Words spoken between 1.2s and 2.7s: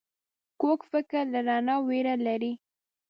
له رڼا ویره لري